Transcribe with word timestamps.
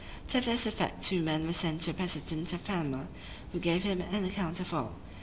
To 0.29 0.41
this 0.41 0.65
effect 0.65 1.03
two 1.05 1.21
men 1.21 1.45
were 1.45 1.53
sent 1.53 1.81
to 1.81 1.91
the 1.91 1.93
president 1.95 2.51
of 2.53 2.65
Panama, 2.65 3.03
who 3.53 3.59
gave 3.59 3.83
him 3.83 4.01
an 4.01 4.25
account 4.25 4.59
of 4.59 4.73
all. 4.73 4.95